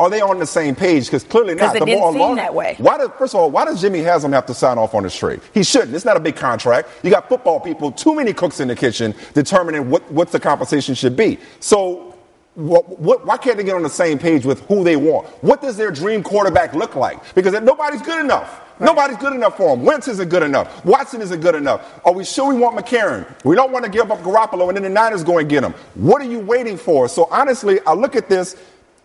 [0.00, 1.04] are they on the same page?
[1.04, 1.76] Because clearly not.
[1.76, 2.74] It the didn't more seem that way.
[2.78, 5.14] Why does, first of all, why does Jimmy Haslam have to sign off on this
[5.14, 5.42] trade?
[5.52, 5.94] He shouldn't.
[5.94, 6.88] It's not a big contract.
[7.02, 10.94] You got football people, too many cooks in the kitchen, determining what, what the compensation
[10.94, 11.38] should be.
[11.60, 12.16] So
[12.54, 15.28] what, what, why can't they get on the same page with who they want?
[15.44, 17.34] What does their dream quarterback look like?
[17.34, 18.58] Because nobody's good enough.
[18.78, 18.86] Right.
[18.86, 19.84] Nobody's good enough for him.
[19.84, 20.82] Wentz isn't good enough.
[20.86, 22.00] Watson isn't good enough.
[22.06, 23.26] Are we sure we want McCarron?
[23.44, 25.74] We don't want to give up Garoppolo and then the Niners go and get him.
[25.94, 27.06] What are you waiting for?
[27.06, 28.56] So honestly, I look at this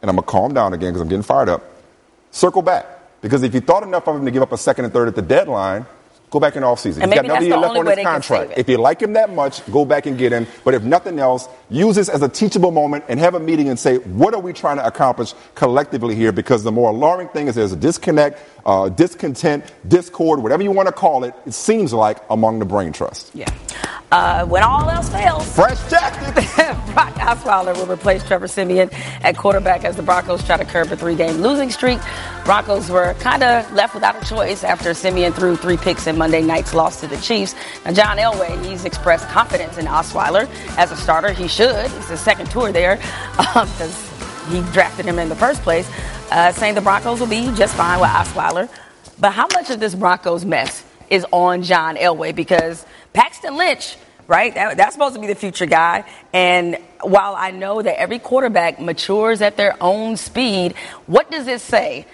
[0.06, 1.63] and I'm going to calm down again because I'm getting fired up.
[2.30, 2.86] Circle back.
[3.22, 5.15] Because if you thought enough of him to give up a second and third at
[5.15, 5.88] the deadline,
[6.30, 7.06] go back in the offseason.
[7.06, 8.54] He's got another year left on his contract.
[8.56, 10.46] If you like him that much, go back and get him.
[10.63, 13.80] But if nothing else, use this as a teachable moment and have a meeting and
[13.80, 16.32] say, what are we trying to accomplish collectively here?
[16.32, 20.88] Because the more alarming thing is there's a disconnect, uh, discontent, discord, whatever you want
[20.88, 23.34] to call it, it seems like among the brain trust.
[23.34, 23.52] Yeah.
[24.12, 26.56] Uh, when all else fails, fresh tactics.
[26.94, 28.89] Brock Osweiler will replace Trevor Siemian
[29.24, 32.00] at quarterback as the Broncos try to curb a three-game losing streak.
[32.46, 36.44] Broncos were kind of left without a choice after Siemian threw three picks in Monday
[36.44, 37.56] night's loss to the Chiefs.
[37.84, 41.32] Now, John Elway, he's expressed confidence in Osweiler as a starter.
[41.32, 41.76] He should.
[41.76, 42.98] It's his second tour there
[43.36, 44.13] because
[44.48, 45.89] um, he drafted him in the first place,
[46.32, 48.70] uh, saying the Broncos will be just fine with Osweiler.
[49.20, 52.36] But how much of this Broncos mess is on John Elway?
[52.36, 54.54] Because Paxton Lynch right?
[54.54, 56.04] That, that's supposed to be the future guy.
[56.34, 61.62] And while I know that every quarterback matures at their own speed, what does it
[61.62, 62.08] say?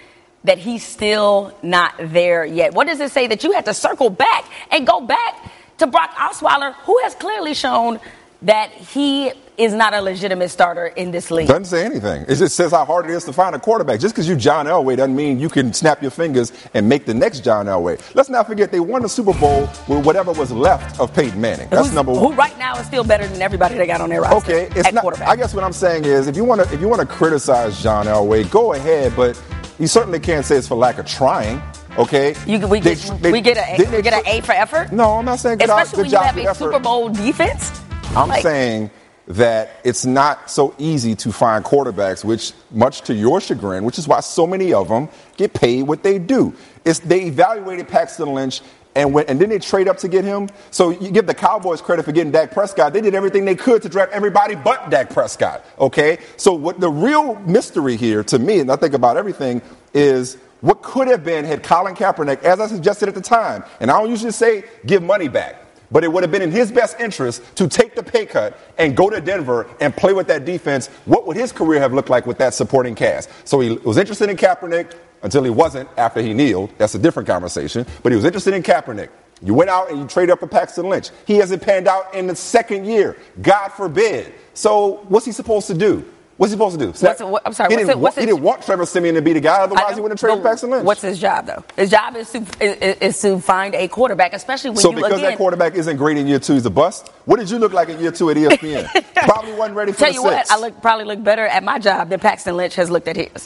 [0.44, 2.74] That he's still not there yet.
[2.74, 6.10] What does it say that you have to circle back and go back to Brock
[6.14, 8.00] Osweiler, who has clearly shown
[8.42, 11.46] that he is not a legitimate starter in this league.
[11.46, 12.22] Doesn't say anything.
[12.22, 14.00] It just says how hard it is to find a quarterback.
[14.00, 17.14] Just because you John Elway doesn't mean you can snap your fingers and make the
[17.14, 18.00] next John Elway.
[18.14, 21.68] Let's not forget they won the Super Bowl with whatever was left of Peyton Manning.
[21.68, 22.32] That's Who's, number one.
[22.32, 24.52] Who right now is still better than everybody they got on their roster.
[24.52, 25.02] Okay, it's not.
[25.02, 25.28] quarterback.
[25.28, 27.80] I guess what I'm saying is, if you want to, if you want to criticize
[27.82, 29.40] John Elway, go ahead, but
[29.78, 31.62] you certainly can't say it's for lack of trying.
[31.98, 34.92] Okay, you, we, get, they, we get a we get an A for effort.
[34.92, 36.54] No, I'm not saying good, especially good when you have a effort.
[36.56, 37.81] Super Bowl defense.
[38.14, 38.90] I'm like, saying
[39.28, 44.08] that it's not so easy to find quarterbacks, which, much to your chagrin, which is
[44.08, 46.54] why so many of them get paid what they do.
[46.84, 48.60] It's, they evaluated Paxton Lynch
[48.94, 50.48] and, went, and then they trade up to get him.
[50.70, 52.92] So you give the Cowboys credit for getting Dak Prescott.
[52.92, 55.64] They did everything they could to draft everybody but Dak Prescott.
[55.78, 56.18] Okay?
[56.36, 59.62] So what the real mystery here to me, and I think about everything,
[59.94, 63.90] is what could have been had Colin Kaepernick, as I suggested at the time, and
[63.90, 65.56] I don't usually say give money back.
[65.92, 68.96] But it would have been in his best interest to take the pay cut and
[68.96, 70.88] go to Denver and play with that defense.
[71.04, 73.30] What would his career have looked like with that supporting cast?
[73.44, 76.72] So he was interested in Kaepernick until he wasn't after he kneeled.
[76.78, 77.86] That's a different conversation.
[78.02, 79.10] But he was interested in Kaepernick.
[79.42, 81.10] You went out and you traded up for Paxton Lynch.
[81.26, 83.16] He hasn't panned out in the second year.
[83.40, 84.32] God forbid.
[84.54, 86.04] So what's he supposed to do?
[86.42, 87.06] What's he supposed to do?
[87.06, 87.70] What's, what, I'm sorry.
[87.70, 89.38] He, what's didn't, it, what's want, it, he didn't want Trevor Siemian to be the
[89.38, 89.60] guy.
[89.60, 90.84] Otherwise, he wouldn't have traded Paxton Lynch.
[90.84, 91.62] What's his job though?
[91.76, 95.12] His job is to is, is to find a quarterback, especially when so you because
[95.12, 97.06] again, that quarterback isn't great in year two, he's a bust.
[97.26, 99.14] What did you look like in year two at ESPN?
[99.14, 100.50] Probably wasn't ready for Tell the you six.
[100.50, 103.14] what, I look probably look better at my job than Paxton Lynch has looked at
[103.14, 103.44] his.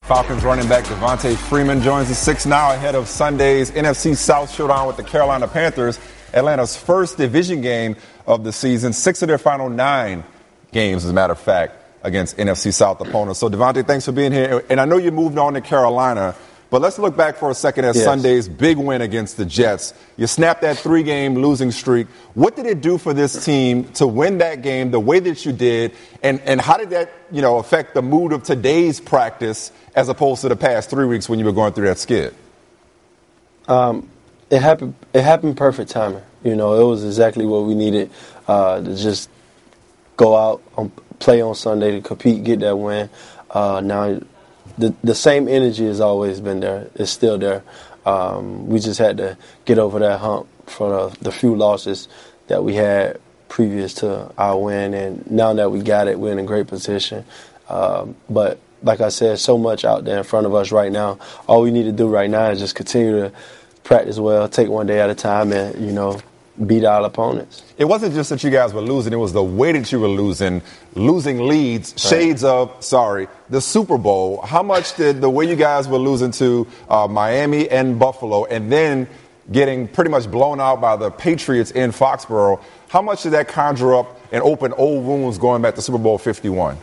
[0.00, 4.86] Falcons running back Devonta Freeman joins the six now ahead of Sunday's NFC South showdown
[4.86, 6.00] with the Carolina Panthers.
[6.32, 7.94] Atlanta's first division game
[8.26, 10.24] of the season, six of their final nine
[10.72, 13.40] games, as a matter of fact, against NFC South opponents.
[13.40, 14.64] So, Devonta, thanks for being here.
[14.70, 16.34] And I know you moved on to Carolina,
[16.70, 18.04] but let's look back for a second at Yes.
[18.04, 19.92] Sunday's big win against the Jets.
[20.16, 22.06] You snapped that three game losing streak.
[22.34, 25.52] What did it do for this team to win that game the way that you
[25.52, 25.92] did?
[26.22, 30.42] And, and how did that you know, affect the mood of today's practice as opposed
[30.42, 32.34] to the past three weeks when you were going through that skid?
[33.66, 34.08] Um,
[34.48, 34.94] it happened.
[35.12, 36.22] It happened perfect timing.
[36.44, 38.10] You know, it was exactly what we needed
[38.48, 39.28] uh, to just
[40.16, 43.08] go out, on, play on Sunday to compete, get that win.
[43.50, 44.20] Uh, now,
[44.76, 46.90] the the same energy has always been there.
[46.94, 47.62] It's still there.
[48.04, 52.08] Um, we just had to get over that hump for the, the few losses
[52.48, 56.38] that we had previous to our win, and now that we got it, we're in
[56.38, 57.24] a great position.
[57.68, 61.18] Um, but like I said, so much out there in front of us right now.
[61.46, 63.32] All we need to do right now is just continue to
[63.84, 66.20] practice well, take one day at a time, and you know,
[66.66, 67.62] beat our opponents.
[67.78, 70.08] It wasn't just that you guys were losing, it was the way that you were
[70.08, 70.62] losing,
[70.94, 74.42] losing leads, shades of, sorry, the Super Bowl.
[74.42, 78.70] How much did the way you guys were losing to uh, Miami and Buffalo and
[78.70, 79.08] then
[79.50, 83.94] getting pretty much blown out by the Patriots in Foxborough, how much did that conjure
[83.94, 86.76] up and open old wounds going back to Super Bowl 51?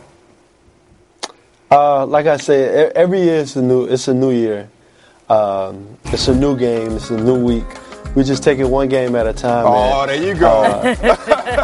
[1.70, 4.70] Uh, like I said, every year it's a new it's a new year.
[5.28, 6.92] Um, it's a new game.
[6.92, 7.66] It's a new week.
[8.18, 9.64] We just take it one game at a time.
[9.68, 10.48] Oh, there you go.
[10.48, 10.96] Uh,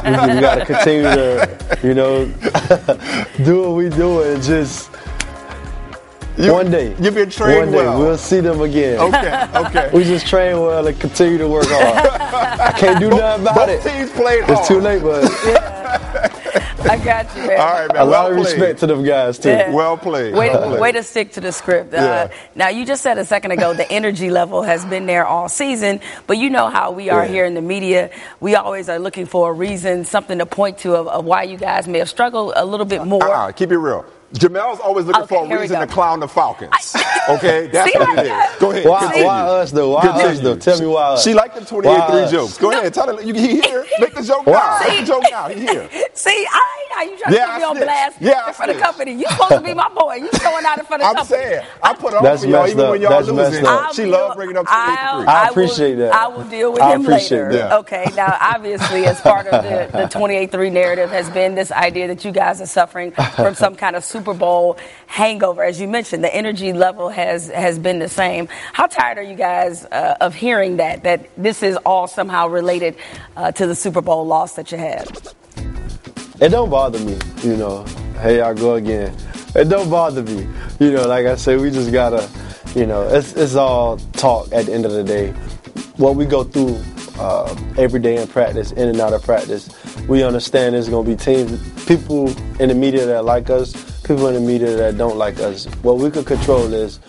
[0.04, 2.26] we, we got to continue to, you know,
[3.44, 4.88] do what we do and just
[6.36, 6.94] one day.
[7.00, 7.98] You've been trained One day well.
[7.98, 9.00] we'll see them again.
[9.00, 9.90] Okay, okay.
[9.92, 12.20] we just train well and continue to work hard.
[12.60, 13.90] I can't do nothing about both it.
[13.90, 15.24] teams played It's too late, but
[16.90, 17.60] I got you, man.
[17.60, 18.02] All right, man.
[18.02, 18.44] a well lot of played.
[18.52, 19.48] respect to them guys too.
[19.48, 19.70] Yeah.
[19.72, 20.34] Well played.
[20.34, 20.80] Way well to, played.
[20.80, 21.94] way to stick to the script.
[21.94, 25.48] Uh, now, you just said a second ago the energy level has been there all
[25.48, 27.30] season, but you know how we are Yeah.
[27.32, 28.10] here in the media.
[28.40, 31.56] We always are looking for a reason, something to point to of, of why you
[31.56, 33.24] guys may have struggled a little bit more.
[33.24, 34.04] Uh-uh, keep it real.
[34.34, 36.96] Jemele's always looking Okay, for a reason to clown the Falcons.
[37.28, 38.60] Okay, that's See what how it is.
[38.60, 38.84] Go ahead.
[38.86, 39.24] Why, continue.
[39.26, 39.90] why us though?
[39.90, 40.42] Why us Continue.
[40.42, 40.56] though?
[40.56, 41.24] Tell me why us.
[41.24, 42.58] She liked the 28 3 jokes.
[42.58, 42.92] Go ahead.
[42.94, 43.22] Tell her.
[43.22, 43.84] You, he here.
[44.00, 44.52] Make the joke Why?
[44.54, 44.88] now.
[44.88, 45.48] Make the joke now.
[45.48, 45.88] He here.
[46.14, 48.54] See, I ain't how you trying Yeah, to put me on blast Yeah, I in
[48.54, 48.84] front of snitched.
[48.84, 49.12] company.
[49.14, 50.14] You supposed to be my boy.
[50.16, 51.44] You showing out in front of the company.
[51.44, 51.66] I'm saying.
[51.82, 52.90] I put it on for y'all messed even up.
[52.92, 53.36] when y'all That's losing.
[53.62, 53.94] messed up.
[53.94, 55.26] She deal- loved bringing up 28 I'll- 3.
[55.28, 56.14] I appreciate that.
[56.14, 57.52] I will deal with I him later.
[57.52, 57.72] that.
[57.72, 62.24] Okay, now obviously, as part of the, the 28-3 narrative has been this idea that
[62.24, 65.62] you guys are suffering from some kind of Super Bowl hangover.
[65.64, 68.48] As you mentioned, the energy level has has been the same.
[68.72, 72.96] How tired are you guys uh, of hearing that that this is all somehow related
[73.36, 75.08] uh, to the Super Bowl loss that you had?
[76.40, 77.84] It don't bother me, you know.
[78.20, 79.16] Hey, I go again.
[79.54, 80.46] It don't bother me,
[80.80, 81.06] you know.
[81.06, 82.28] Like I said, we just gotta,
[82.74, 85.30] you know, it's it's all talk at the end of the day.
[85.96, 86.82] What we go through
[87.18, 89.70] uh, every day in practice, in and out of practice,
[90.08, 92.28] we understand there's gonna be teams, people
[92.60, 93.72] in the media that like us,
[94.04, 95.66] people in the media that don't like us.
[95.82, 97.00] What we can control is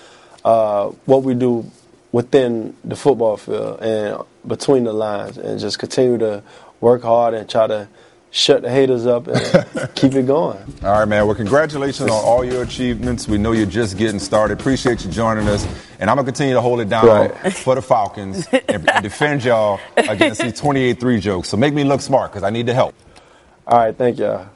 [0.43, 1.69] uh, what we do
[2.11, 6.41] within the football field and between the lines, and just continue to
[6.81, 7.87] work hard and try to
[8.31, 10.57] shut the haters up and keep it going.
[10.83, 11.25] All right, man.
[11.25, 13.27] Well, congratulations on all your achievements.
[13.27, 14.59] We know you're just getting started.
[14.59, 15.65] Appreciate you joining us.
[15.99, 17.53] And I'm going to continue to hold it down Right.
[17.53, 21.49] for the Falcons and, and defend y'all against these 28 3 jokes.
[21.49, 22.93] So make me look smart because I need the help.
[23.67, 24.47] All right, thank y'all.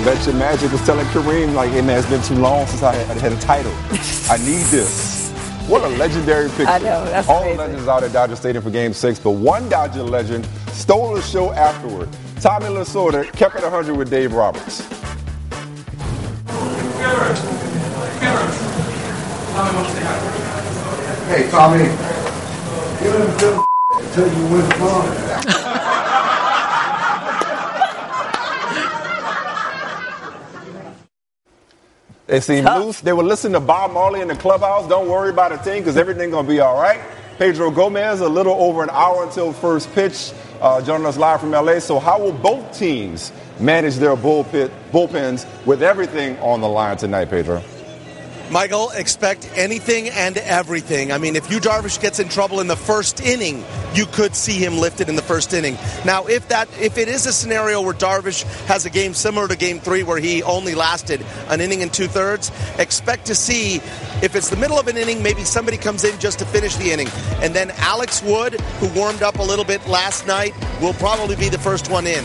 [0.00, 2.82] I bet you Magic was telling Kareem, like, hey, man, it's been too long since
[2.82, 3.70] I had, had a title.
[4.30, 5.30] I need this.
[5.68, 6.68] What a legendary picture.
[6.68, 7.58] I know, that's All amazing.
[7.58, 11.52] legends out at Dodger Stadium for game six, but one Dodger legend stole the show
[11.52, 12.08] afterward.
[12.40, 14.80] Tommy Lasorda kept it 100 with Dave Roberts.
[21.28, 21.84] Hey, Tommy.
[22.98, 23.64] Give him good
[24.00, 25.59] until you win the ball.
[32.30, 33.00] They seemed loose.
[33.00, 34.88] They were listening to Bob Marley in the clubhouse.
[34.88, 37.00] Don't worry about a thing because everything's going to be all right.
[37.38, 41.50] Pedro Gomez, a little over an hour until first pitch, uh, joining us live from
[41.50, 41.80] LA.
[41.80, 47.30] So, how will both teams manage their bullpit, bullpens with everything on the line tonight,
[47.30, 47.64] Pedro?
[48.50, 51.12] Michael, expect anything and everything.
[51.12, 54.54] I mean, if you Darvish gets in trouble in the first inning, you could see
[54.54, 55.78] him lifted in the first inning.
[56.04, 59.56] Now, if that if it is a scenario where Darvish has a game similar to
[59.56, 63.76] Game Three, where he only lasted an inning and two thirds, expect to see
[64.20, 66.90] if it's the middle of an inning, maybe somebody comes in just to finish the
[66.90, 67.08] inning,
[67.42, 71.48] and then Alex Wood, who warmed up a little bit last night, will probably be
[71.48, 72.24] the first one in.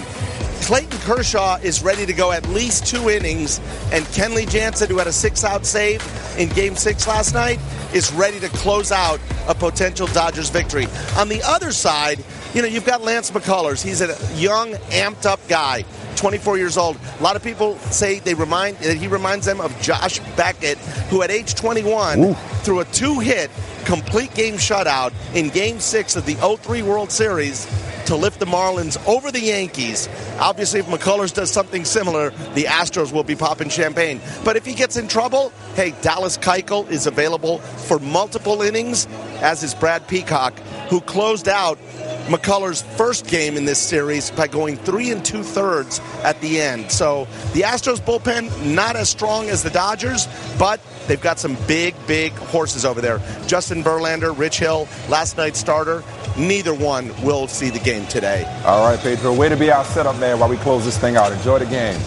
[0.61, 3.59] Clayton Kershaw is ready to go at least two innings,
[3.91, 6.01] and Kenley Jansen, who had a six-out save
[6.37, 7.59] in Game Six last night,
[7.93, 10.87] is ready to close out a potential Dodgers victory.
[11.17, 13.83] On the other side, you know you've got Lance McCullers.
[13.83, 15.85] He's a young, amped-up guy.
[16.15, 16.97] 24 years old.
[17.19, 20.77] A lot of people say they remind that he reminds them of Josh Beckett,
[21.09, 22.33] who at age 21
[22.63, 23.51] threw a two-hit
[23.85, 27.65] complete game shutout in Game Six of the 03 World Series
[28.05, 30.07] to lift the Marlins over the Yankees.
[30.39, 34.21] Obviously, if McCullers does something similar, the Astros will be popping champagne.
[34.43, 39.07] But if he gets in trouble, hey, Dallas Keuchel is available for multiple innings,
[39.41, 40.57] as is Brad Peacock,
[40.89, 41.79] who closed out
[42.27, 46.91] McCullers' first game in this series by going three and two thirds at the end.
[46.91, 50.27] So the Astros bullpen not as strong as the Dodgers,
[50.57, 53.19] but they've got some big, big horses over there.
[53.47, 56.03] Justin Verlander, Rich Hill, last night's starter.
[56.37, 58.43] Neither one will see the game today.
[58.65, 61.31] All right, Pedro, way to be our setup man while we close this thing out.
[61.31, 61.99] Enjoy the game.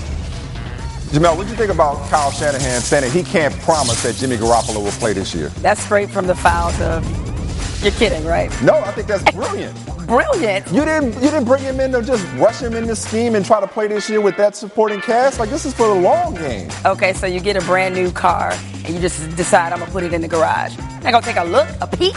[1.09, 4.37] Jemele, what do you think about Kyle Shanahan saying that he can't promise that Jimmy
[4.37, 5.49] Garoppolo will play this year?
[5.61, 7.03] That's straight from the files of.
[7.83, 8.51] You're kidding, right?
[8.63, 9.75] No, I think that's brilliant.
[10.09, 10.67] Brilliant.
[10.73, 13.45] You didn't you didn't bring him in to just rush him in the scheme and
[13.45, 15.39] try to play this year with that supporting cast.
[15.39, 16.71] Like this is for the long game.
[16.87, 18.53] Okay, so you get a brand new car
[18.87, 20.75] and you just decide I'm gonna put it in the garage.
[20.79, 22.17] I'm gonna take a look, a peek.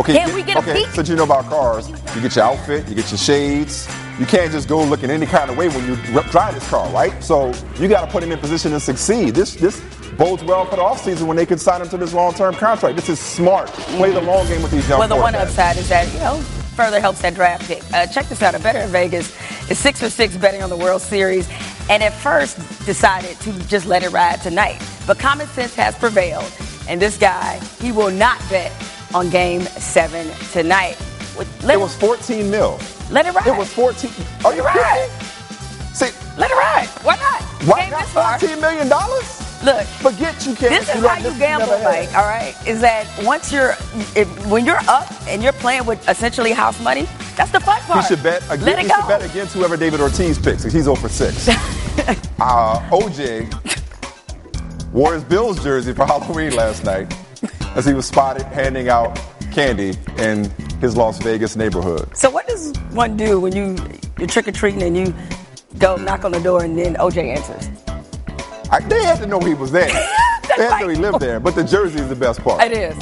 [0.00, 0.86] Okay, Can't we get a peek?
[0.88, 1.90] so you know about cars.
[2.14, 3.86] You get your outfit, you get your shades.
[4.18, 5.96] You can't just go looking any kind of way when you
[6.30, 7.12] drive this car, right?
[7.22, 9.34] So you got to put him in position to succeed.
[9.34, 9.82] This this
[10.16, 12.96] bodes well for the offseason when they can sign him to this long-term contract.
[12.96, 13.68] This is smart.
[13.68, 16.42] Play the long game with these young Well, the one upside is that, you know,
[16.78, 17.82] further helps that draft pick.
[17.92, 18.54] Uh, check this out.
[18.54, 19.34] A better in Vegas
[19.68, 21.48] is six for six betting on the World Series,
[21.90, 22.56] and at first
[22.86, 24.80] decided to just let it ride tonight.
[25.04, 26.48] But common sense has prevailed,
[26.88, 28.70] and this guy, he will not bet
[29.12, 30.96] on game seven tonight.
[31.64, 32.78] Let it was 14 mil.
[33.10, 33.48] Let it ride.
[33.48, 34.12] It was 14.
[34.44, 35.10] Are you ride.
[35.94, 36.86] See, let it ride.
[37.02, 37.42] Why not?
[37.66, 38.38] Why Came not this far.
[38.38, 39.37] 14 million dollars?
[39.64, 40.72] Look, forget you can't.
[40.72, 41.66] This is you how you gamble.
[41.82, 42.14] Mike.
[42.14, 43.72] All right, is that once you're,
[44.14, 48.04] if, when you're up and you're playing with essentially house money, that's the fun part.
[48.06, 48.94] should bet Let it go.
[49.00, 50.62] should bet against whoever David Ortiz picks.
[50.62, 51.48] He's 0 for 6.
[51.48, 53.52] uh, OJ
[54.92, 57.12] wore his Bills jersey for Halloween last night
[57.74, 59.20] as he was spotted handing out
[59.52, 60.44] candy in
[60.80, 62.16] his Las Vegas neighborhood.
[62.16, 63.76] So what does one do when you
[64.18, 65.14] you're trick or treating and you
[65.78, 67.68] go knock on the door and then OJ answers?
[68.70, 69.86] I, they had to know he was there.
[70.56, 71.40] they had to know he lived there.
[71.40, 72.62] But the jersey is the best part.
[72.62, 72.96] It is.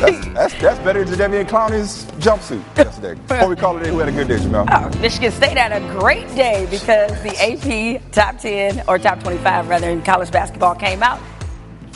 [0.00, 3.20] That's, that's, that's better than Jadeveon Clowney's jumpsuit yesterday.
[3.28, 4.66] Before we call it a day, who had a good day, Jemele?
[4.70, 9.68] Oh, Michigan State had a great day because the AP top 10 or top 25
[9.68, 11.20] rather in college basketball came out.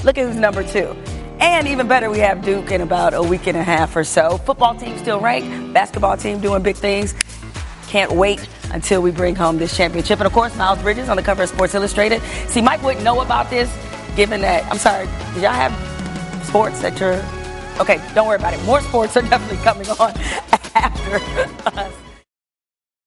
[0.05, 0.97] Look at who's number two.
[1.41, 4.39] And even better, we have Duke in about a week and a half or so.
[4.39, 7.15] Football team still ranked, basketball team doing big things.
[7.89, 10.19] Can't wait until we bring home this championship.
[10.19, 12.21] And of course, Miles Bridges on the cover of Sports Illustrated.
[12.49, 13.71] See, Mike wouldn't know about this
[14.17, 17.23] given that, I'm sorry, did y'all have sports that you're.
[17.81, 18.65] Okay, don't worry about it.
[18.65, 20.11] More sports are definitely coming on
[20.75, 21.17] after
[21.79, 22.06] us.